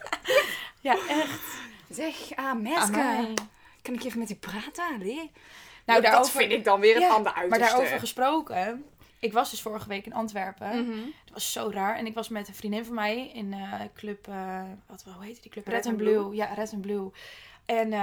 [0.87, 1.41] ja, echt.
[1.89, 3.33] Zeg, ah, meske.
[3.81, 4.99] Kan ik even met u praten?
[4.99, 5.31] Nee?
[5.85, 7.67] Nou, dat daarover, vind ik dan weer een Ja, ander maar uiterste.
[7.67, 8.85] daarover gesproken...
[9.19, 10.85] Ik was dus vorige week in Antwerpen.
[10.85, 10.99] Mhm.
[11.25, 11.95] Dat was zo raar.
[11.97, 14.27] En ik was met een vriendin van mij in eh club...
[14.27, 15.65] eh, wat, hoe heette die club?
[15.67, 16.13] Red Red, and Blue.
[16.23, 16.35] Blue.
[16.35, 17.11] Ja, Red and Blue.
[17.65, 17.93] En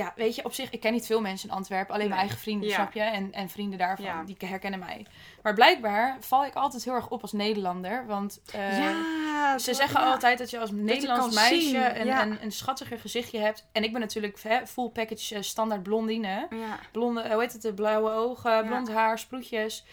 [0.00, 0.70] ja, weet je, op zich...
[0.70, 1.94] Ik ken niet veel mensen in Antwerpen.
[1.94, 2.74] Alleen mijn eigen vrienden, Ja.
[2.74, 3.00] snap je?
[3.00, 4.04] En, en vrienden daarvan.
[4.04, 4.22] Ja.
[4.24, 5.06] Die herkennen mij.
[5.42, 8.06] Maar blijkbaar val ik altijd heel erg op als Nederlander.
[8.06, 12.98] Want eh, ja, ze zeggen altijd dat je als Nederlands meisje een, een, een schattiger
[12.98, 13.66] gezichtje hebt.
[13.72, 16.46] En ik ben natuurlijk hè, full package eh, standaard blondine.
[16.50, 16.78] Ja.
[16.92, 17.62] Blonde, hoe heet het?
[17.62, 19.84] De blauwe ogen, blond haar, sproetjes.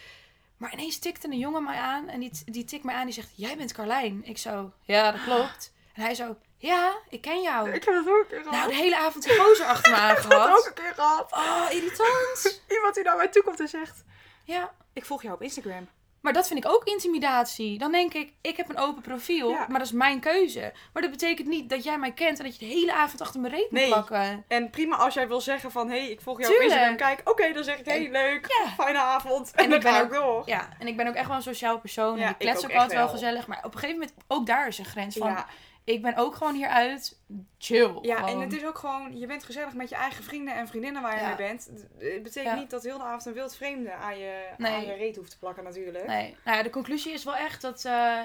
[0.58, 3.06] Maar ineens tikte een jongen mij aan en die, die tikt mij aan.
[3.06, 4.22] Die zegt, jij bent Carlijn.
[4.26, 5.74] Ik zo, ja, dat klopt.
[5.94, 7.72] En hij zo, ja, ik ken jou.
[7.72, 8.54] Ik heb het ook een keer gehad.
[8.54, 11.32] Nou, de hele avond die gozer achter me ik heb het ook een keer gehad.
[11.34, 12.62] Oh, irritant.
[12.76, 14.04] Iemand die naar mij toe komt en zegt...
[14.44, 15.88] Ja, Ik volg jou op Instagram.
[16.22, 17.78] maar dat vind ik ook intimidatie.
[17.78, 19.66] Dan denk ik, ik heb een open profiel, Ja.
[19.70, 20.74] maar dat is mijn keuze.
[20.94, 23.40] Maar dat betekent niet dat jij mij kent en dat je de hele avond achter
[23.40, 23.88] mijn reet moet Nee.
[23.88, 24.46] plakken.
[24.48, 25.90] En prima als jij wil zeggen van...
[25.90, 26.72] Hé, hey, ik volg jou Tuurlijk.
[26.74, 27.16] op Instagram.
[27.16, 27.86] Kijk, oké, dan zeg ik...
[27.86, 28.48] Hé, hey, leuk.
[28.64, 28.70] Ja.
[28.84, 29.52] Fijne avond.
[29.52, 30.44] En En dan ben ga ik ook- door.
[30.46, 32.18] Ja, en ik ben ook echt wel een sociaal persoon.
[32.18, 33.10] Ja, en ik klets ook altijd wel wel.
[33.14, 33.48] gezellig.
[33.48, 35.46] Maar op een gegeven moment, ook daar is een grens van.
[35.88, 37.20] Ik ben ook gewoon hieruit
[37.58, 37.98] chill.
[38.02, 39.18] ja en het is ook gewoon...
[39.18, 41.28] Je bent gezellig met je eigen vrienden en vriendinnen waar je Ja.
[41.28, 41.66] mee bent.
[41.98, 42.56] Het betekent Ja.
[42.56, 44.72] niet dat heel de avond een wild vreemde aan je, Nee.
[44.72, 46.08] aan je reet hoeft te plakken natuurlijk.
[46.08, 48.20] Nee, nou ja, de conclusie is wel echt dat, eh,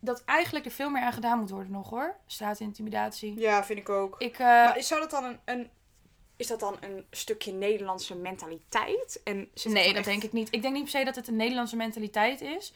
[0.00, 2.16] dat eigenlijk er veel meer aan gedaan moet worden nog hoor.
[2.26, 3.38] Straatintimidatie.
[3.38, 4.14] Ja, vind ik ook.
[4.18, 5.70] Ik, eh, Maar is, zou dat dan een, een,
[6.36, 9.20] is dat dan een stukje Nederlandse mentaliteit?
[9.24, 10.48] En nee, dat echt- denk ik niet.
[10.50, 12.72] Ik denk niet per se dat het een Nederlandse mentaliteit is.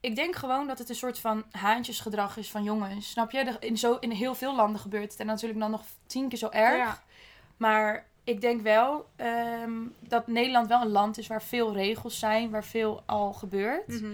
[0.00, 3.10] Ik denk gewoon dat het een soort van haantjesgedrag is van jongens.
[3.10, 3.56] Snap je?
[3.60, 5.20] In, zo, in heel veel landen gebeurt het.
[5.20, 6.76] En natuurlijk dan nog tien keer zo erg.
[6.78, 7.02] Ja.
[7.56, 12.50] Maar ik denk wel ehm, dat Nederland wel een land is waar veel regels zijn.
[12.50, 13.88] Waar veel al gebeurt.
[13.88, 14.12] Mhm.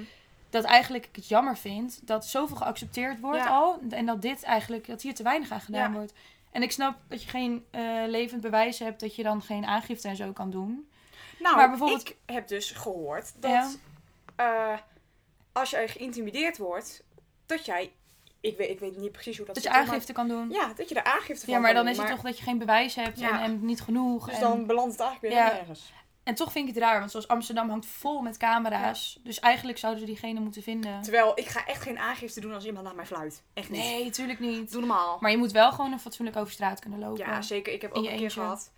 [0.50, 3.48] Dat eigenlijk ik het jammer vind dat zoveel geaccepteerd wordt Ja.
[3.48, 3.78] al.
[3.90, 5.96] En dat dit eigenlijk, dat hier te weinig aan gedaan Ja.
[5.96, 6.12] wordt.
[6.50, 10.08] En ik snap dat je geen eh, levend bewijs hebt dat je dan geen aangifte
[10.08, 10.88] en zo kan doen.
[11.38, 13.50] Nou, Maar bijvoorbeeld- ik heb dus gehoord dat
[14.36, 14.82] Ja.
[15.54, 17.04] Als jij geïntimideerd wordt,
[17.46, 17.92] dat jij,
[18.40, 20.50] ik weet, ik weet niet precies hoe dat Dat je aangifte kan doen.
[20.50, 22.58] Ja, dat je er aangifte van Ja, maar dan is het toch dat je geen
[22.58, 24.26] bewijs hebt en, en niet genoeg.
[24.26, 25.52] Dus en, dan belandt het eigenlijk weer Ja.
[25.52, 25.92] nergens.
[26.22, 29.20] en toch vind ik het raar, want zoals Amsterdam hangt vol met camera's.
[29.22, 31.02] Dus eigenlijk zouden ze diegene moeten vinden.
[31.02, 33.42] Terwijl ik ga echt geen aangifte doen als iemand naar mij fluit.
[33.54, 33.80] Echt niet.
[33.80, 34.70] Nee, tuurlijk niet.
[34.70, 35.16] Doe normaal.
[35.20, 37.24] Maar je moet wel gewoon een fatsoenlijk over straat kunnen lopen.
[37.26, 37.72] Ja, zeker.
[37.72, 38.72] Ik heb ook je een keer gehad.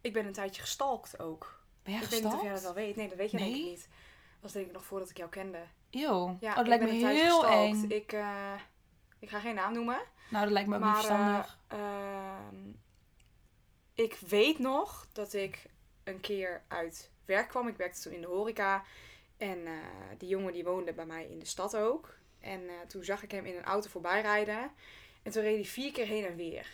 [0.00, 1.62] Ik ben een tijdje gestalkt ook.
[1.82, 2.64] Ben jij ik weet niet of jij gestalkt?
[2.64, 2.96] dat wel weet.
[2.96, 3.68] Nee, dat weet je denk ik Nee?
[3.70, 3.80] niet.
[3.80, 5.58] Dat was denk ik nog voordat ik jou kende.
[5.94, 6.36] Eeuw.
[6.40, 7.82] Ja, oh, dat ik lijkt me heel gestalkt.
[7.82, 7.90] eng.
[7.90, 8.52] Ik, eh,
[9.18, 10.00] ik ga geen naam noemen.
[10.30, 11.58] Nou, dat lijkt me ook niet Maar verstandig.
[11.68, 12.56] eh, ehm,
[13.94, 15.66] ik weet nog dat ik
[16.04, 17.68] een keer uit werk kwam.
[17.68, 18.84] Ik werkte toen in de horeca.
[19.36, 19.72] En eh,
[20.18, 22.14] die jongen die woonde bij mij in de stad ook.
[22.40, 24.70] En toen zag ik hem in een auto voorbij rijden.
[25.22, 26.66] En toen reed hij vier keer heen en weer.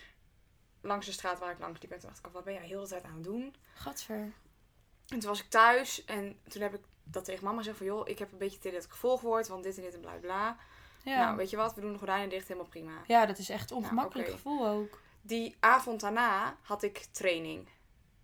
[0.80, 1.90] Langs de straat waar ik langs liep.
[1.92, 3.54] En toen dacht ik, wat ben jij heel de tijd aan het doen?
[3.74, 4.32] Gadver.
[5.08, 6.04] En toen was ik thuis.
[6.04, 6.80] En toen heb ik
[7.12, 7.86] dat tegen mama gezegd van...
[7.86, 9.48] joh, ik heb een beetje idee dat ik gevolgd word.
[9.48, 10.56] Want dit en dit en bla bla.
[11.02, 11.24] Ja.
[11.24, 11.74] Nou, weet je wat?
[11.74, 12.48] We doen de gordijnen dicht.
[12.48, 12.92] Helemaal prima.
[13.06, 15.00] ja, dat is echt een ongemakkelijk gevoel ook.
[15.22, 17.68] Die avond daarna had ik training.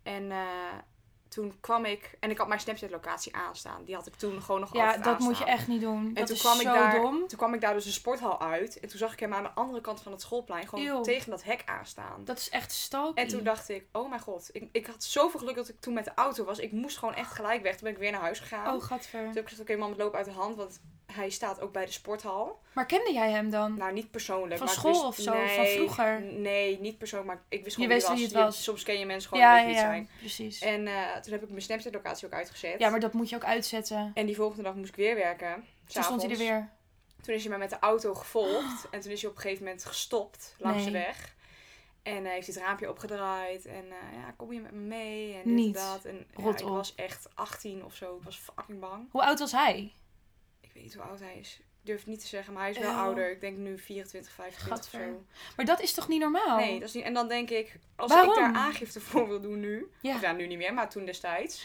[0.02, 0.74] En eh,
[1.28, 2.16] toen kwam ik...
[2.20, 3.84] En ik had mijn Snapchat-locatie aanstaan.
[3.84, 6.06] Die had ik toen gewoon nog Ja, dat moet je echt niet doen.
[6.06, 7.28] En dat toen is kwam, zo ik daar, dom.
[7.28, 8.80] toen kwam ik daar dus de sporthal uit.
[8.80, 11.02] En toen zag ik hem aan de andere kant van het schoolplein gewoon Eeuw.
[11.02, 12.24] tegen dat hek aanstaan.
[12.24, 13.20] Dat is echt stalky.
[13.20, 14.48] En toen dacht ik, oh mijn god.
[14.52, 16.58] Ik, ik had zoveel geluk dat ik toen met de auto was.
[16.58, 17.72] Ik moest gewoon echt gelijk weg.
[17.72, 18.74] Toen ben ik weer naar huis gegaan.
[18.74, 19.18] Oh, gadver.
[19.20, 20.56] Toen heb ik gezegd, oké mam, het loopt uit de hand.
[20.56, 20.80] Want
[21.16, 22.60] hij staat ook bij de sporthal.
[22.72, 23.76] Maar kende jij hem dan?
[23.76, 24.56] Nou, niet persoonlijk.
[24.56, 25.46] Van maar school wist- of zo?
[25.56, 26.22] Van vroeger?
[26.22, 27.32] Nee, niet persoonlijk.
[27.32, 28.44] Maar ik wist Je gewoon wist wie wie het was.
[28.44, 28.56] was.
[28.56, 30.08] Je- soms ken je mensen gewoon ja, wie het ja, zijn.
[30.18, 30.60] precies.
[30.60, 32.78] En eh, toen heb ik mijn Snapchat-locatie ook uitgezet.
[32.78, 34.10] Ja, maar dat moet je ook uitzetten.
[34.14, 35.64] En die volgende dag moest ik weer werken.
[35.92, 36.70] Toen stond hij er weer.
[37.22, 38.88] Toen is hij mij met de auto gevolgd.
[38.90, 41.34] En toen is hij op een gegeven moment gestopt langs de weg.
[42.02, 43.66] En hij heeft het raampje opgedraaid.
[43.66, 45.34] En eh, ja, kom je met me mee?
[45.34, 45.76] En dit Niet.
[45.76, 46.04] en dat.
[46.04, 48.16] En ja, ik was echt 18 of zo.
[48.16, 49.08] Ik was fucking bang.
[49.10, 49.92] Hoe oud was hij?
[50.76, 51.58] Weet niet hoe oud hij is.
[51.60, 52.96] Ik durf het niet te zeggen, maar hij is wel Eeuw.
[52.98, 53.30] ouder.
[53.30, 55.24] Ik denk nu 24, 25 of zo.
[55.56, 56.56] Maar dat is toch niet normaal?
[56.56, 57.04] Nee, dat is niet.
[57.04, 58.30] En dan denk ik, als Waarom?
[58.30, 59.90] ik daar aangifte voor wil doen nu.
[60.00, 60.14] Ja.
[60.14, 61.64] Of ja, nu niet meer, maar toen destijds.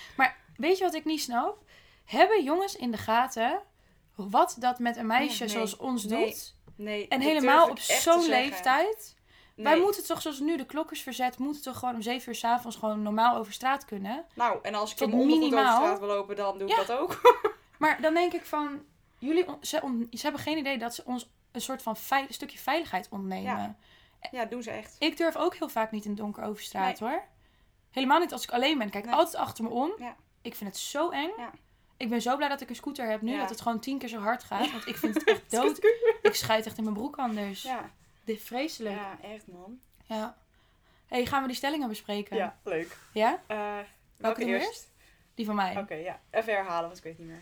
[0.56, 1.64] Weet je wat ik niet snap?
[2.06, 3.62] Hebben jongens in de gaten
[4.16, 6.56] wat dat met een meisje Nee, zoals ons nee, doet?
[6.76, 9.16] Nee, En helemaal op zo'n leeftijd?
[9.56, 9.82] Wij Nee.
[9.82, 12.78] moeten toch, zoals nu de klok is verzet, moeten toch gewoon om 7 uur s'avonds
[12.78, 14.26] gewoon normaal over straat kunnen?
[14.36, 15.82] Nou, en als ik Tot in mijn ondergoed over minimaal.
[15.86, 16.84] straat wil lopen, dan doe ik Ja.
[16.84, 17.22] dat ook.
[17.78, 18.86] Maar dan denk ik van,
[19.28, 22.34] jullie, ze, on- ze hebben geen idee dat ze ons een soort van veil- een
[22.34, 23.44] stukje veiligheid ontnemen.
[23.44, 23.76] Ja.
[24.32, 24.96] Ja, doen ze echt.
[25.00, 27.24] Ik durf ook heel vaak niet in het donker over straat hoor.
[27.92, 28.86] Helemaal niet als ik alleen ben.
[28.88, 29.14] Ik kijk Nee.
[29.14, 29.92] altijd achter me om.
[29.98, 30.16] Ja.
[30.42, 31.30] Ik vind het zo eng.
[31.38, 31.52] Ja.
[31.98, 33.32] Ik ben zo blij dat ik een scooter heb nu.
[33.32, 33.40] Ja.
[33.40, 34.72] Dat het gewoon tien keer zo hard gaat.
[34.72, 35.86] Want ik vind het echt dood.
[36.22, 37.62] Ik scheid echt in mijn broek anders.
[37.62, 37.90] Ja,
[38.24, 38.96] Dit is vreselijk.
[38.96, 39.18] Ja.
[39.22, 39.80] ja echt man.
[41.08, 42.38] hey, gaan we die stellingen bespreken?
[42.38, 42.98] Ja, leuk.
[43.14, 43.42] Ja?
[43.48, 43.78] Eh
[44.18, 44.92] Welke eerst?
[45.36, 45.78] Die van mij.
[45.78, 46.20] Oké, ja.
[46.32, 47.42] Even herhalen, want ik weet niet meer.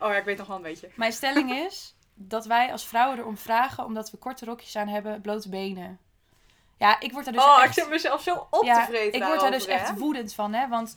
[0.00, 0.90] Oh ja, ik weet nog wel een beetje.
[0.94, 5.20] Mijn stelling is dat wij als vrouwen erom vragen omdat we korte rokjes aan hebben,
[5.20, 5.98] blote benen.
[6.76, 7.66] Ja, ik word er dus oh, echt...
[7.66, 10.52] ik zit mezelf zo op ja, te vreten ik word daar dus echt woedend van,
[10.52, 10.68] hè.
[10.68, 10.96] Want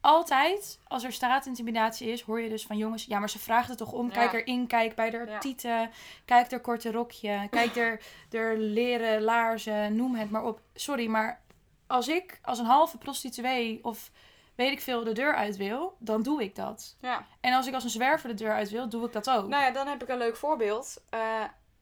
[0.00, 3.04] altijd, als er straatintimidatie is, hoor je dus van jongens...
[3.04, 4.06] Ja, maar ze vragen er toch om.
[4.06, 4.12] Ja.
[4.12, 5.38] Kijk erin, kijk bij haar Ja.
[5.38, 5.90] tieten.
[6.24, 7.46] Kijk haar korte rokje.
[7.50, 8.00] Kijk haar,
[8.32, 9.96] haar leren laarzen.
[9.96, 10.60] Noem het maar op.
[10.74, 11.40] Sorry, maar
[11.86, 14.10] als ik als een halve prostituee of
[14.56, 16.96] weet ik veel de deur uit wil, dan doe ik dat.
[17.00, 17.26] Ja.
[17.40, 19.48] En als ik als een zwerver de deur uit wil, doe ik dat ook.
[19.48, 21.02] Nou ja, dan heb ik een leuk voorbeeld.
[21.10, 21.20] Eh,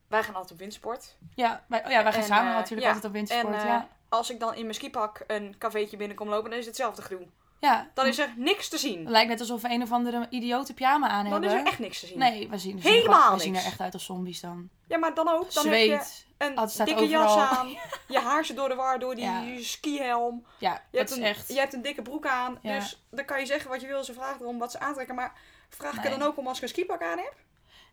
[0.07, 1.17] wij gaan altijd op windsport.
[1.35, 3.53] Ja, wij, oh ja, wij gaan En, samen eh, natuurlijk ja, altijd op wintersport.
[3.53, 3.87] En eh, ja.
[4.09, 7.27] als ik dan in mijn skipak een cafeetje binnenkom lopen, dan is het hetzelfde gedoe.
[7.65, 8.99] Ja, Dan is er niks te zien.
[8.99, 11.49] het lijkt net alsof we een of andere idiote pyjama aan Dan hebben.
[11.51, 12.17] is er echt niks te zien.
[12.17, 14.69] Nee, we zien, we zien Helemaal gewoon- we zien er echt uit als zombies dan.
[14.87, 15.53] Ja, maar dan ook.
[15.53, 15.99] Dan heb je
[16.37, 17.67] een dikke jas aan.
[18.07, 19.43] Je haar zit door de war door die Ja.
[19.59, 20.45] skihelm.
[20.59, 21.47] Ja, Je hebt, is een, echt...
[21.47, 22.57] je hebt een dikke broek aan.
[22.61, 22.73] Ja.
[22.79, 24.03] Dus dan kan je zeggen wat je wil.
[24.03, 25.15] Ze vragen erom wat ze aantrekken.
[25.15, 25.33] Maar
[25.69, 27.33] vraag ik er dan ook om als ik een skipak aan heb?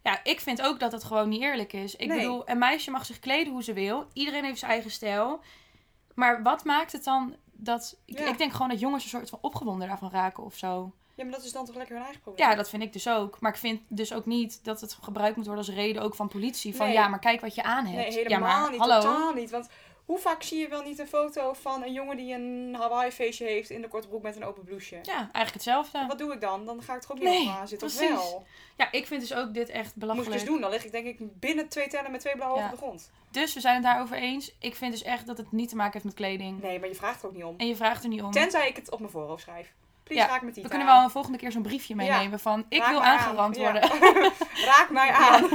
[0.03, 1.97] Ja, ik vind ook dat het gewoon niet eerlijk is.
[1.97, 2.19] Ik Nee.
[2.19, 4.07] bedoel, een meisje mag zich kleden hoe ze wil.
[4.13, 5.41] Iedereen heeft zijn eigen stijl.
[6.15, 7.97] Maar wat maakt het dan dat...
[8.05, 8.27] Ik, Ja.
[8.29, 10.93] ik denk gewoon dat jongens een soort van opgewonden daarvan raken of zo.
[11.15, 12.49] Ja, maar dat is dan toch lekker hun eigen probleem?
[12.49, 13.41] Ja, dat vind ik dus ook.
[13.41, 16.29] Maar ik vind dus ook niet dat het gebruikt moet worden als reden ook van
[16.29, 16.77] politie.
[16.77, 16.95] Van Nee.
[16.95, 17.97] ja, maar kijk wat je aan hebt.
[18.09, 18.81] Nee, ja, helemaal maar niet.
[18.81, 19.01] hallo.
[19.01, 19.51] Totaal niet.
[19.51, 19.69] Want
[20.05, 23.45] hoe vaak zie je wel niet een foto van een jongen die een Hawaii feestje
[23.47, 25.01] heeft in de korte broek met een open blouseje?
[25.03, 26.05] Ja, eigenlijk hetzelfde.
[26.09, 26.65] Wat doe ik dan?
[26.67, 27.87] Dan ga ik er ook niet Nee, op zitten.
[27.89, 28.45] Of wel?
[28.77, 30.31] Ja, ik vind dus ook dit echt Moet belachelijk.
[30.33, 30.61] ik dus doen.
[30.61, 32.65] Dan lig ik denk ik binnen twee tellen met twee blauwe Ja.
[32.65, 33.11] op de grond.
[33.31, 34.53] Dus we zijn het daarover eens.
[34.59, 36.63] Ik vind dus echt dat het niet te maken heeft met kleding.
[36.63, 37.55] Nee, maar je vraagt er ook niet om.
[37.59, 38.31] En je vraagt er niet om.
[38.31, 39.73] Tenzij ik het op mijn voorhoofd schrijf.
[40.03, 42.65] Please Ja, raak me die we kunnen wel een volgende keer zo'n briefje meenemen van...
[42.69, 43.19] Ik Raak wil aan.
[43.19, 43.83] aangerand worden.
[44.73, 45.49] Raak mij aan.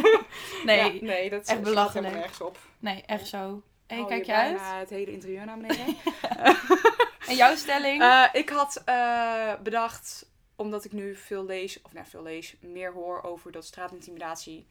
[0.66, 1.94] Nee, nee, dat echt belachelijk.
[1.94, 2.58] helemaal nergens op.
[2.80, 3.62] nee, echt zo.
[3.88, 4.60] Hou kijk je uit.
[4.62, 5.96] het hele interieur naar beneden.
[7.28, 8.02] En jouw stelling?
[8.02, 12.94] Eh, ik had eh, bedacht, omdat ik nu veel lees, of nou veel lees, meer
[12.94, 14.68] hoor over dat straatintimidatie.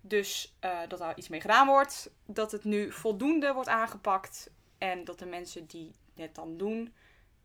[0.00, 2.10] Dus eh, dat daar iets mee gedaan wordt.
[2.26, 4.50] Dat het nu voldoende wordt aangepakt.
[4.78, 6.94] En dat de mensen die het dan doen,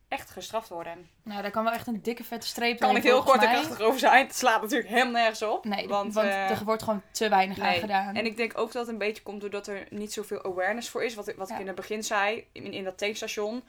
[0.10, 1.10] echt gestraft worden.
[1.24, 3.80] nou, daar kan wel echt een dikke vette streep Kan ik heel kort en krachtig
[3.80, 4.26] over zijn.
[4.26, 5.66] Het slaat natuurlijk helemaal nergens op.
[5.66, 8.16] Nee, want, want, eh, er wordt gewoon te weinig aan gedaan.
[8.16, 11.04] En ik denk ook dat het een beetje komt doordat er niet zoveel awareness voor
[11.04, 11.16] is.
[11.16, 11.54] Wat, ik- wat Ja.
[11.56, 13.64] ik in het begin zei, in, in dat tankstation.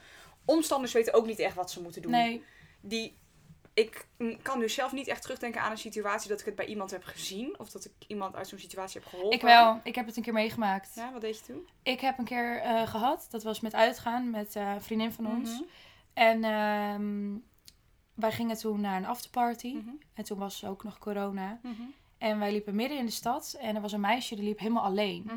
[0.44, 2.11] Omstanders weten ook niet echt wat ze moeten doen.
[2.11, 2.44] Nee,
[2.81, 3.18] Die,
[3.74, 4.07] ik
[4.42, 7.05] kan dus zelf niet echt terugdenken aan een situatie dat ik het bij iemand heb
[7.05, 7.55] gezien.
[7.59, 9.37] Of dat ik iemand uit zo'n situatie heb geholpen.
[9.37, 9.81] ik wel.
[9.83, 10.90] Ik heb het een keer meegemaakt.
[10.94, 11.68] Ja, wat deed je toen?
[11.83, 13.26] Ik heb een keer eh, gehad.
[13.31, 15.62] Dat was met uitgaan met eh, een vriendin van ons.
[16.20, 17.38] En ehm,
[18.14, 19.72] wij gingen toen naar een afterparty.
[19.74, 19.90] Mhm.
[20.14, 21.59] En toen was ook nog corona.
[21.62, 21.83] Mhm.
[22.18, 23.56] En wij liepen midden in de stad.
[23.61, 25.22] En er was een meisje die liep helemaal alleen.
[25.26, 25.37] Mhm.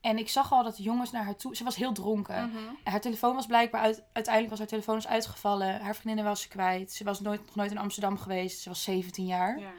[0.00, 1.56] En ik zag al dat de jongens naar haar toe...
[1.56, 2.34] Ze was heel dronken.
[2.34, 2.52] En
[2.84, 4.04] haar telefoon was blijkbaar uit...
[4.12, 5.80] Uiteindelijk was haar telefoon dus uitgevallen.
[5.80, 6.92] Haar vriendinnen was ze kwijt.
[6.92, 8.60] Ze was nooit, nog nooit in Amsterdam geweest.
[8.60, 9.58] Ze was 17 jaar.
[9.58, 9.72] Ja.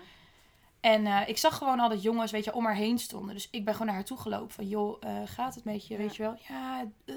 [0.85, 3.33] En eh, ik zag gewoon al dat jongens, weet je, om haar heen stonden.
[3.33, 4.51] Dus ik ben gewoon naar haar toe gelopen.
[4.51, 5.93] Van, joh, eh, gaat het met je?
[5.93, 5.99] Ja.
[5.99, 6.37] Weet je wel?
[6.47, 7.15] Ja, eh,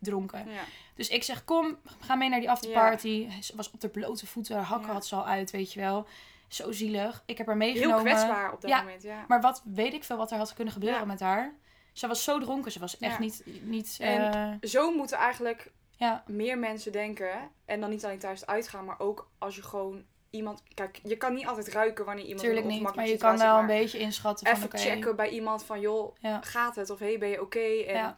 [0.00, 0.50] dronken.
[0.50, 0.62] Ja.
[0.94, 3.28] Dus ik zeg, kom, ga mee naar die afterparty.
[3.42, 4.56] Ze was op de blote voeten.
[4.56, 4.92] Haar hakken Ja.
[4.94, 6.06] had ze al uit, weet je wel.
[6.48, 7.22] Zo zielig.
[7.26, 8.04] Ik heb haar Heel meegenomen.
[8.04, 8.78] kwetsbaar op dat Ja.
[8.82, 9.24] moment, ja.
[9.28, 11.04] Maar wat weet ik veel wat er had kunnen gebeuren Ja.
[11.06, 11.54] met haar.
[11.92, 12.72] Ze was zo dronken.
[12.72, 13.20] Ze was echt Ja.
[13.20, 13.42] niet...
[13.62, 17.50] niet En- Zo moeten eigenlijk ja, meer mensen denken.
[17.64, 20.62] En dan niet alleen thuis uitgaan, maar ook als je gewoon iemand...
[20.74, 22.94] Kijk, je kan niet altijd ruiken wanneer iemand een niet.
[22.94, 24.88] Maar je kan wel een beetje inschatten maar van Even oké.
[24.90, 26.40] checken bij iemand van, joh, Ja.
[26.42, 26.90] gaat het?
[26.90, 27.58] Of hey, ben je oké?
[27.86, 28.16] En Ja.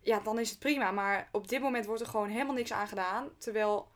[0.00, 0.90] ja, dan is het prima.
[0.90, 3.28] Maar op dit moment wordt er gewoon helemaal niks aan gedaan.
[3.38, 3.88] Terwijl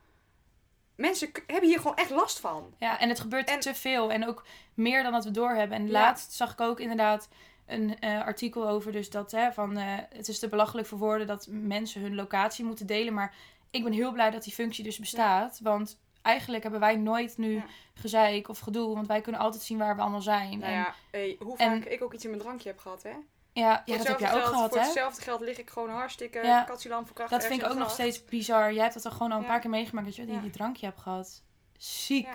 [0.97, 2.75] mensen hebben hier gewoon echt last van.
[2.79, 4.13] Ja, en het gebeurt En- te veel.
[4.13, 5.79] En ook meer dan dat we doorhebben.
[5.79, 5.93] En Ja.
[5.93, 7.29] laatst zag ik ook inderdaad
[7.67, 8.93] een eh, artikel over.
[8.93, 12.65] Dus dat hè, van eh, het is te belachelijk voor woorden dat mensen hun locatie
[12.65, 13.15] moeten delen.
[13.15, 13.35] Maar
[13.71, 15.61] ik ben heel blij dat die functie dus bestaat.
[15.63, 17.65] Want eigenlijk hebben wij nooit nu Ja.
[17.95, 18.95] gezeik of gedoe.
[18.95, 20.59] Want wij kunnen altijd zien waar we allemaal zijn.
[20.59, 23.03] Nou en, ja, hey, hoe en- vaak ik ook iets in mijn drankje heb gehad,
[23.03, 23.13] hè?
[23.53, 24.85] ja, dat heb jij ook geld- gehad, Voor hè?
[24.85, 26.63] hetzelfde geld lig ik gewoon hartstikke Ja.
[26.63, 27.31] katsielam verkracht.
[27.31, 28.73] Dat vind ik ook nog steeds bizar.
[28.73, 29.49] Jij hebt dat toch gewoon al een Ja.
[29.49, 31.43] paar keer meegemaakt dat je die, drankje hebt gehad.
[31.79, 32.27] Ziek.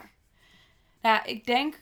[1.01, 1.81] Nou ja, ik denk,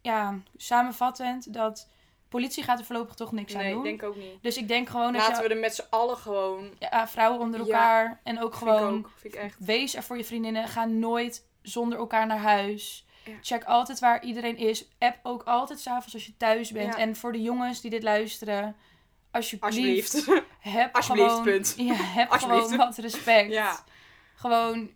[0.00, 1.88] ja, samenvattend, dat
[2.30, 3.82] politie gaat er voorlopig toch niks aan Nee, doen.
[3.82, 4.42] denk ook niet.
[4.42, 6.70] Dus ik denk gewoon dat Laten we er met z'n allen gewoon...
[6.78, 9.10] ja, vrouwen onder Ja, elkaar en ook ik gewoon ook.
[9.16, 9.56] Vind ik echt.
[9.58, 10.68] wees er voor je vriendinnen.
[10.68, 13.06] Ga nooit zonder elkaar naar huis.
[13.24, 13.32] Ja.
[13.42, 14.88] Check altijd waar iedereen is.
[14.98, 16.94] App ook altijd s'avonds als je thuis bent.
[16.94, 18.76] En voor de jongens die dit luisteren,
[19.30, 20.44] alsjeblieft, Alsjeblieft.
[20.78, 21.74] heb Alsjeblieft, gewoon, punt.
[21.76, 23.50] Ja, heb gewoon wat respect.
[23.52, 23.84] Ja.
[24.34, 24.90] Gewoon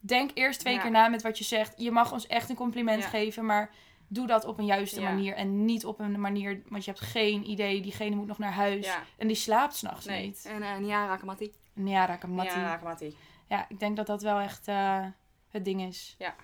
[0.00, 0.80] denk eerst twee Ja.
[0.80, 1.72] keer na met wat je zegt.
[1.76, 3.08] Je mag ons echt een compliment Ja.
[3.08, 3.70] geven, maar
[4.14, 5.08] doe dat op een juiste Ja.
[5.10, 5.34] manier.
[5.34, 7.80] En niet op een manier, want je hebt geen idee.
[7.80, 8.86] Diegene moet nog naar huis.
[8.86, 9.02] Ja.
[9.18, 10.26] En die slaapt s'nachts Nee.
[10.26, 10.44] niet.
[10.48, 11.52] En uh, Nia Rakamati.
[11.74, 12.56] Ja, Rakamati.
[12.56, 13.16] Nia Rakamati.
[13.48, 15.04] Ja, ik denk dat dat wel echt eh,
[15.50, 16.14] het ding is.
[16.18, 16.34] Ja.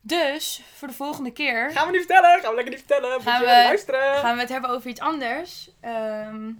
[0.00, 2.40] Dus, voor de volgende keer Gaan we niet vertellen?
[2.40, 3.12] Gaan we lekker niet vertellen?
[3.14, 4.16] Moet Gaan je we- luisteren?
[4.16, 5.70] gaan we het hebben over iets anders.
[5.80, 6.52] Ehm,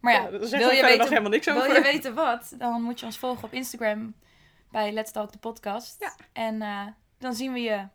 [0.00, 1.74] maar ja, Ja, wil, je weten, helemaal niks wil over.
[1.74, 4.14] je weten wat, dan moet je ons volgen op Instagram
[4.70, 5.96] bij Let's Talk de podcast.
[6.00, 6.14] Ja.
[6.32, 6.86] En eh,
[7.18, 7.86] dan zien we je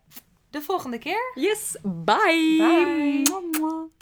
[0.49, 1.31] de volgende keer.
[1.35, 2.57] Yes, bye!
[2.57, 3.97] Bye.